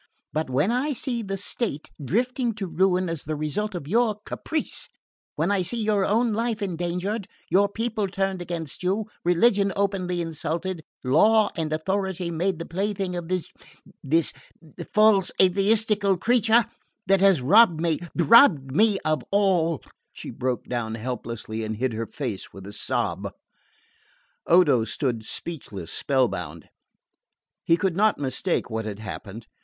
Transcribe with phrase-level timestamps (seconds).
[0.33, 4.89] "But when I see the state drifting to ruin as the result of your caprice,
[5.35, 10.81] when I see your own life endangered, your people turned against you, religion openly insulted,
[11.03, 13.53] law and authority made the plaything of this
[14.03, 14.33] this
[14.91, 16.65] false atheistical creature,
[17.05, 19.83] that has robbed me robbed me of all"
[20.13, 23.31] She broke off helplessly and hid her face with a sob.
[24.47, 26.69] Odo stood speechless, spell bound.
[27.63, 29.45] He could not mistake what had happened.